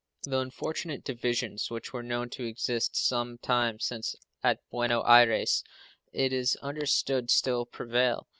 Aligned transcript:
The 0.23 0.39
unfortunate 0.39 1.03
divisions 1.03 1.69
which 1.69 1.93
were 1.93 2.01
known 2.01 2.31
to 2.31 2.43
exist 2.43 2.95
some 2.95 3.37
time 3.37 3.79
since 3.79 4.15
at 4.43 4.57
Buenos 4.71 5.05
Ayres 5.07 5.63
it 6.11 6.33
is 6.33 6.55
understood 6.55 7.29
still 7.29 7.67
prevail. 7.67 8.27